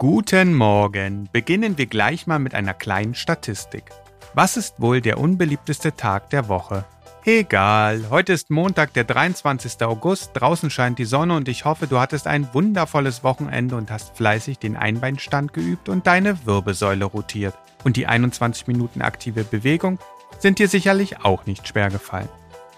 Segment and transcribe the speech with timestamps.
[0.00, 1.28] Guten Morgen.
[1.30, 3.84] Beginnen wir gleich mal mit einer kleinen Statistik.
[4.32, 6.86] Was ist wohl der unbeliebteste Tag der Woche?
[7.26, 9.82] Egal, heute ist Montag, der 23.
[9.82, 14.16] August, draußen scheint die Sonne und ich hoffe, du hattest ein wundervolles Wochenende und hast
[14.16, 17.54] fleißig den Einbeinstand geübt und deine Wirbelsäule rotiert.
[17.84, 19.98] Und die 21 Minuten aktive Bewegung
[20.38, 22.30] sind dir sicherlich auch nicht schwer gefallen.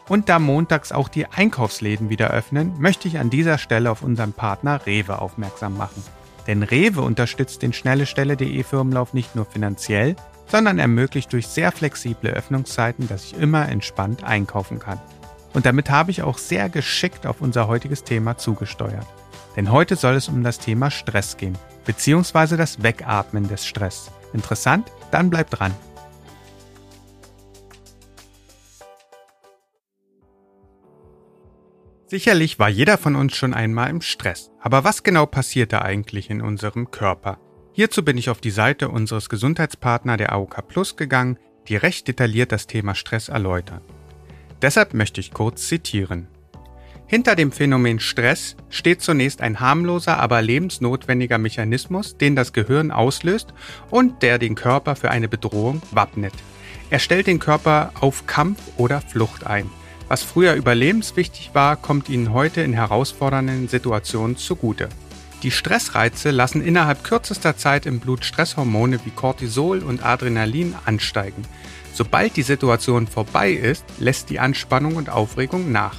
[0.09, 4.33] Und da montags auch die Einkaufsläden wieder öffnen, möchte ich an dieser Stelle auf unseren
[4.33, 6.03] Partner Rewe aufmerksam machen.
[6.47, 13.09] Denn Rewe unterstützt den schnellestelle.de Firmenlauf nicht nur finanziell, sondern ermöglicht durch sehr flexible Öffnungszeiten,
[13.09, 15.01] dass ich immer entspannt einkaufen kann.
[15.55, 19.07] Und damit habe ich auch sehr geschickt auf unser heutiges Thema zugesteuert.
[19.57, 24.11] Denn heute soll es um das Thema Stress gehen, beziehungsweise das Wegatmen des Stress.
[24.33, 24.91] Interessant?
[25.11, 25.73] Dann bleibt dran.
[32.13, 34.51] Sicherlich war jeder von uns schon einmal im Stress.
[34.61, 37.39] Aber was genau passiert da eigentlich in unserem Körper?
[37.73, 42.53] Hierzu bin ich auf die Seite unseres Gesundheitspartner der AOK Plus gegangen, die recht detailliert
[42.53, 43.81] das Thema Stress erläutern.
[44.61, 46.29] Deshalb möchte ich kurz zitieren.
[47.07, 53.55] Hinter dem Phänomen Stress steht zunächst ein harmloser, aber lebensnotwendiger Mechanismus, den das Gehirn auslöst
[53.89, 56.35] und der den Körper für eine Bedrohung wappnet.
[56.91, 59.71] Er stellt den Körper auf Kampf oder Flucht ein.
[60.13, 64.91] Was früher überlebenswichtig war, kommt ihnen heute in herausfordernden Situationen zugute.
[65.43, 71.47] Die Stressreize lassen innerhalb kürzester Zeit im Blut Stresshormone wie Cortisol und Adrenalin ansteigen.
[71.95, 75.97] Sobald die Situation vorbei ist, lässt die Anspannung und Aufregung nach.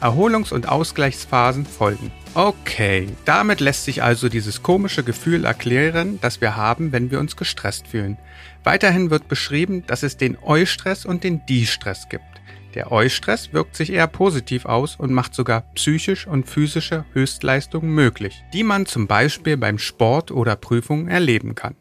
[0.00, 2.10] Erholungs- und Ausgleichsphasen folgen.
[2.32, 7.36] Okay, damit lässt sich also dieses komische Gefühl erklären, das wir haben, wenn wir uns
[7.36, 8.16] gestresst fühlen.
[8.64, 12.24] Weiterhin wird beschrieben, dass es den Eustress und den Distress gibt.
[12.74, 18.44] Der Eustress wirkt sich eher positiv aus und macht sogar psychisch und physische Höchstleistungen möglich,
[18.52, 21.74] die man zum Beispiel beim Sport oder Prüfungen erleben kann.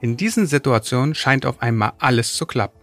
[0.00, 2.80] In diesen Situationen scheint auf einmal alles zu klappen.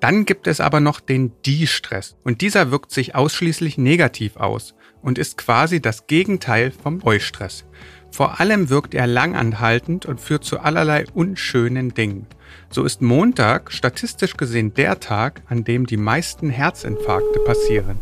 [0.00, 5.16] Dann gibt es aber noch den Die-Stress und dieser wirkt sich ausschließlich negativ aus und
[5.16, 7.64] ist quasi das Gegenteil vom Eustress.
[8.10, 12.26] Vor allem wirkt er langanhaltend und führt zu allerlei unschönen Dingen.
[12.70, 17.98] So ist Montag statistisch gesehen der Tag, an dem die meisten Herzinfarkte passieren.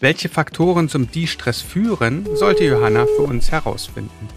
[0.00, 4.28] Welche Faktoren zum Die-Stress führen, sollte Johanna für uns herausfinden.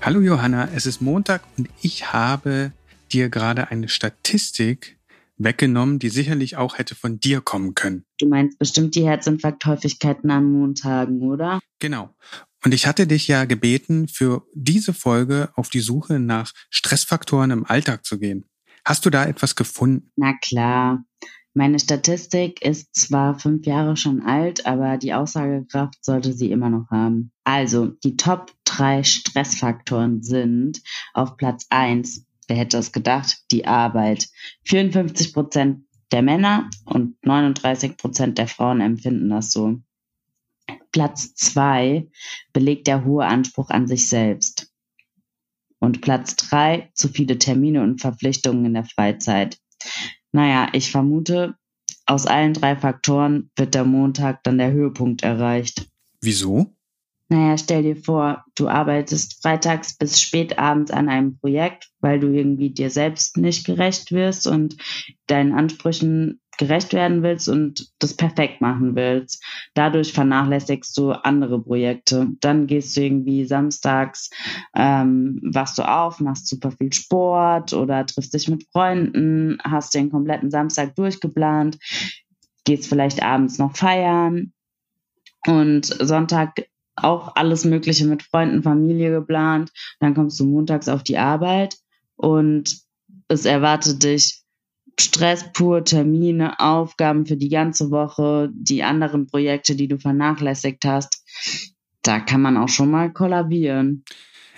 [0.00, 2.72] Hallo Johanna, es ist Montag und ich habe
[3.12, 4.98] dir gerade eine Statistik
[5.38, 8.04] weggenommen, die sicherlich auch hätte von dir kommen können.
[8.18, 11.58] Du meinst bestimmt die Herzinfarkthäufigkeiten an Montagen, oder?
[11.78, 12.14] Genau.
[12.64, 17.66] Und ich hatte dich ja gebeten, für diese Folge auf die Suche nach Stressfaktoren im
[17.66, 18.46] Alltag zu gehen.
[18.86, 20.10] Hast du da etwas gefunden?
[20.16, 21.04] Na klar.
[21.52, 26.90] Meine Statistik ist zwar fünf Jahre schon alt, aber die Aussagekraft sollte sie immer noch
[26.90, 27.30] haben.
[27.44, 30.82] Also, die Top drei Stressfaktoren sind
[31.12, 32.24] auf Platz eins.
[32.48, 34.28] wer hätte es gedacht, die Arbeit.
[34.64, 39.80] 54 Prozent der Männer und 39 Prozent der Frauen empfinden das so.
[40.94, 42.08] Platz zwei
[42.52, 44.72] belegt der hohe Anspruch an sich selbst.
[45.80, 49.58] Und Platz drei zu viele Termine und Verpflichtungen in der Freizeit.
[50.30, 51.56] Naja, ich vermute,
[52.06, 55.90] aus allen drei Faktoren wird der Montag dann der Höhepunkt erreicht.
[56.20, 56.72] Wieso?
[57.28, 62.28] Naja, stell dir vor, du arbeitest freitags bis spät abends an einem Projekt, weil du
[62.28, 64.76] irgendwie dir selbst nicht gerecht wirst und
[65.26, 69.42] deinen Ansprüchen gerecht werden willst und das perfekt machen willst.
[69.74, 72.28] Dadurch vernachlässigst du andere Projekte.
[72.40, 74.30] Dann gehst du irgendwie samstags,
[74.74, 80.10] ähm, wachst du auf, machst super viel Sport oder triffst dich mit Freunden, hast den
[80.10, 81.78] kompletten Samstag durchgeplant,
[82.64, 84.52] gehst vielleicht abends noch feiern
[85.46, 86.66] und Sonntag
[86.96, 89.72] auch alles Mögliche mit Freunden, Familie geplant.
[90.00, 91.76] Dann kommst du montags auf die Arbeit
[92.16, 92.78] und
[93.28, 94.44] es erwartet dich
[94.98, 101.24] Stress pur, Termine, Aufgaben für die ganze Woche, die anderen Projekte, die du vernachlässigt hast.
[102.02, 104.04] Da kann man auch schon mal kollabieren.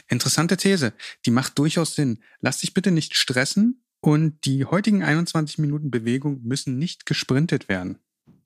[0.08, 0.92] Interessante These.
[1.24, 2.18] Die macht durchaus Sinn.
[2.40, 7.98] Lass dich bitte nicht stressen und die heutigen 21 Minuten Bewegung müssen nicht gesprintet werden.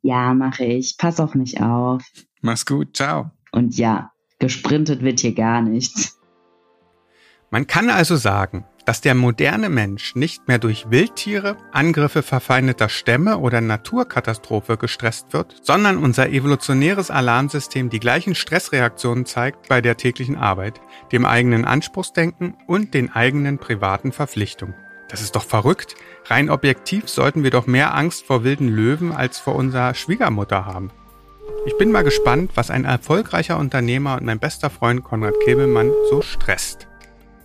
[0.02, 0.96] Ja, mache ich.
[0.96, 2.02] Pass auf mich auf.
[2.40, 2.96] Mach's gut.
[2.96, 3.32] Ciao.
[3.52, 6.18] Und ja, gesprintet wird hier gar nichts.
[7.50, 13.38] Man kann also sagen, dass der moderne Mensch nicht mehr durch Wildtiere, Angriffe verfeindeter Stämme
[13.38, 20.36] oder Naturkatastrophe gestresst wird, sondern unser evolutionäres Alarmsystem die gleichen Stressreaktionen zeigt bei der täglichen
[20.36, 20.80] Arbeit,
[21.12, 24.74] dem eigenen Anspruchsdenken und den eigenen privaten Verpflichtungen.
[25.08, 25.96] Das ist doch verrückt.
[26.26, 30.92] Rein objektiv sollten wir doch mehr Angst vor wilden Löwen als vor unserer Schwiegermutter haben.
[31.66, 36.22] Ich bin mal gespannt, was ein erfolgreicher Unternehmer und mein bester Freund Konrad Kebelmann so
[36.22, 36.88] stresst.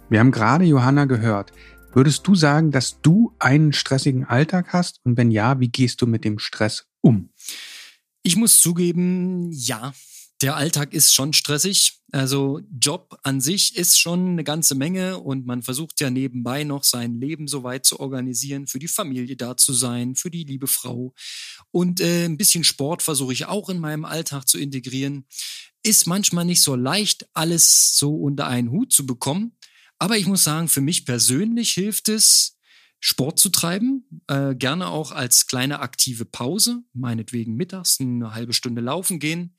[0.10, 1.52] Wir haben gerade Johanna gehört.
[1.94, 5.00] Würdest du sagen, dass du einen stressigen Alltag hast?
[5.04, 7.30] Und wenn ja, wie gehst du mit dem Stress um?
[8.22, 9.94] Ich muss zugeben, ja,
[10.42, 12.00] der Alltag ist schon stressig.
[12.12, 16.84] Also Job an sich ist schon eine ganze Menge und man versucht ja nebenbei noch
[16.84, 20.68] sein Leben so weit zu organisieren, für die Familie da zu sein, für die liebe
[20.68, 21.14] Frau.
[21.72, 25.26] Und äh, ein bisschen Sport versuche ich auch in meinem Alltag zu integrieren.
[25.84, 29.58] Ist manchmal nicht so leicht, alles so unter einen Hut zu bekommen.
[30.00, 32.58] Aber ich muss sagen, für mich persönlich hilft es,
[33.00, 38.82] Sport zu treiben, äh, gerne auch als kleine aktive Pause, meinetwegen mittags eine halbe Stunde
[38.82, 39.56] laufen gehen.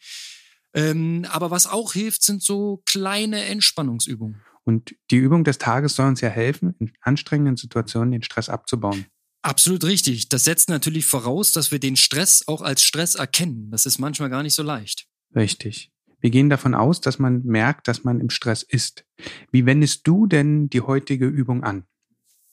[0.75, 4.43] Ähm, aber was auch hilft, sind so kleine Entspannungsübungen.
[4.65, 9.07] Und die Übung des Tages soll uns ja helfen, in anstrengenden Situationen den Stress abzubauen.
[9.43, 10.29] Absolut richtig.
[10.29, 13.71] Das setzt natürlich voraus, dass wir den Stress auch als Stress erkennen.
[13.71, 15.07] Das ist manchmal gar nicht so leicht.
[15.37, 15.93] Richtig.
[16.21, 19.05] Wir gehen davon aus, dass man merkt, dass man im Stress ist.
[19.53, 21.85] Wie wendest du denn die heutige Übung an?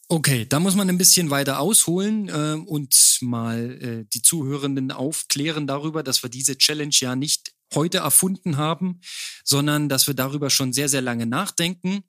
[0.08, 5.66] Okay, da muss man ein bisschen weiter ausholen äh, und mal äh, die Zuhörenden aufklären
[5.66, 9.02] darüber, dass wir diese Challenge ja nicht heute erfunden haben,
[9.44, 12.04] sondern dass wir darüber schon sehr, sehr lange nachdenken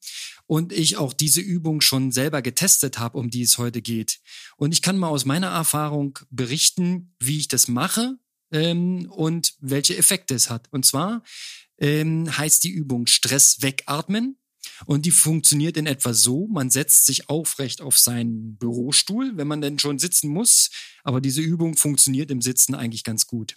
[0.46, 4.20] und ich auch diese Übung schon selber getestet habe, um die es heute geht.
[4.56, 8.18] Und ich kann mal aus meiner Erfahrung berichten, wie ich das mache
[8.52, 10.68] ähm, und welche Effekte es hat.
[10.70, 11.22] Und zwar
[11.78, 14.38] ähm, heißt die Übung Stress wegatmen.
[14.86, 19.60] Und die funktioniert in etwa so, man setzt sich aufrecht auf seinen Bürostuhl, wenn man
[19.60, 20.70] denn schon sitzen muss,
[21.02, 23.56] aber diese Übung funktioniert im Sitzen eigentlich ganz gut.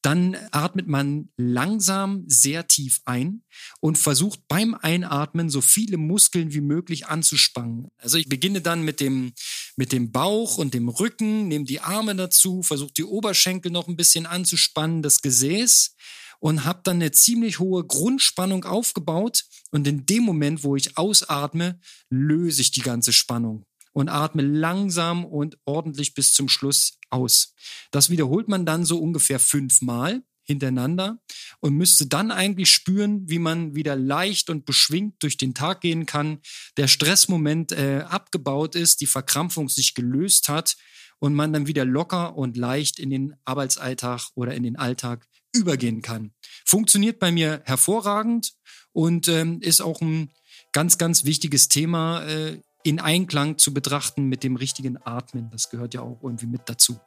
[0.00, 3.42] Dann atmet man langsam sehr tief ein
[3.80, 7.88] und versucht beim Einatmen so viele Muskeln wie möglich anzuspannen.
[7.98, 9.32] Also ich beginne dann mit dem,
[9.76, 13.96] mit dem Bauch und dem Rücken, nehme die Arme dazu, versuche die Oberschenkel noch ein
[13.96, 15.96] bisschen anzuspannen, das Gesäß
[16.40, 19.44] und habe dann eine ziemlich hohe Grundspannung aufgebaut.
[19.70, 21.80] Und in dem Moment, wo ich ausatme,
[22.10, 27.54] löse ich die ganze Spannung und atme langsam und ordentlich bis zum Schluss aus.
[27.90, 31.18] Das wiederholt man dann so ungefähr fünfmal hintereinander
[31.60, 36.06] und müsste dann eigentlich spüren, wie man wieder leicht und beschwingt durch den Tag gehen
[36.06, 36.38] kann,
[36.76, 40.76] der Stressmoment äh, abgebaut ist, die Verkrampfung sich gelöst hat
[41.18, 46.02] und man dann wieder locker und leicht in den Arbeitsalltag oder in den Alltag übergehen
[46.02, 46.32] kann.
[46.64, 48.52] Funktioniert bei mir hervorragend
[48.92, 50.30] und ähm, ist auch ein
[50.72, 55.50] ganz, ganz wichtiges Thema äh, in Einklang zu betrachten mit dem richtigen Atmen.
[55.50, 56.98] Das gehört ja auch irgendwie mit dazu.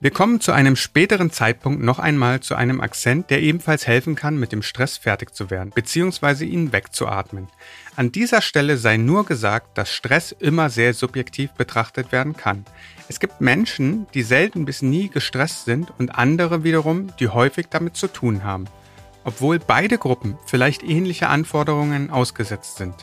[0.00, 4.38] Wir kommen zu einem späteren Zeitpunkt noch einmal zu einem Akzent, der ebenfalls helfen kann,
[4.38, 7.48] mit dem Stress fertig zu werden, beziehungsweise ihn wegzuatmen.
[7.96, 12.64] An dieser Stelle sei nur gesagt, dass Stress immer sehr subjektiv betrachtet werden kann.
[13.08, 17.96] Es gibt Menschen, die selten bis nie gestresst sind und andere wiederum, die häufig damit
[17.96, 18.66] zu tun haben.
[19.24, 22.94] Obwohl beide Gruppen vielleicht ähnliche Anforderungen ausgesetzt sind.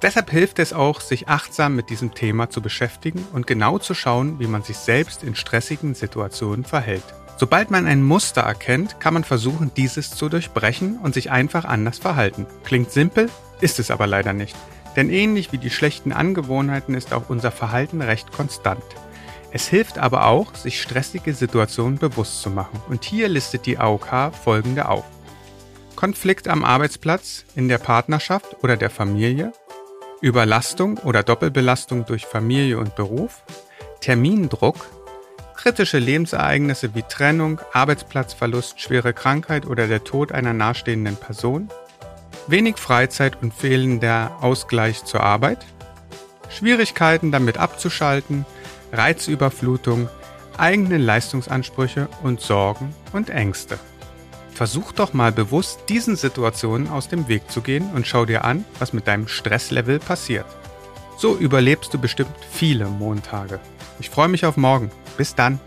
[0.00, 4.38] Deshalb hilft es auch, sich achtsam mit diesem Thema zu beschäftigen und genau zu schauen,
[4.38, 7.02] wie man sich selbst in stressigen Situationen verhält.
[7.36, 11.98] Sobald man ein Muster erkennt, kann man versuchen, dieses zu durchbrechen und sich einfach anders
[11.98, 12.46] verhalten.
[12.64, 13.28] Klingt simpel,
[13.60, 14.56] ist es aber leider nicht.
[14.94, 18.82] Denn ähnlich wie die schlechten Angewohnheiten ist auch unser Verhalten recht konstant.
[19.50, 22.80] Es hilft aber auch, sich stressige Situationen bewusst zu machen.
[22.88, 25.04] Und hier listet die AOK folgende auf.
[25.96, 29.52] Konflikt am Arbeitsplatz, in der Partnerschaft oder der Familie,
[30.20, 33.42] Überlastung oder Doppelbelastung durch Familie und Beruf,
[34.00, 34.76] Termindruck,
[35.54, 41.68] kritische Lebensereignisse wie Trennung, Arbeitsplatzverlust, schwere Krankheit oder der Tod einer nahestehenden Person,
[42.48, 45.64] wenig Freizeit und fehlender Ausgleich zur Arbeit,
[46.48, 48.44] Schwierigkeiten damit abzuschalten,
[48.92, 50.08] Reizüberflutung,
[50.56, 53.78] eigene Leistungsansprüche und Sorgen und Ängste.
[54.58, 58.64] Versuch doch mal bewusst diesen Situationen aus dem Weg zu gehen und schau dir an,
[58.80, 60.46] was mit deinem Stresslevel passiert.
[61.16, 63.60] So überlebst du bestimmt viele Montage.
[64.00, 64.90] Ich freue mich auf morgen.
[65.16, 65.60] Bis dann.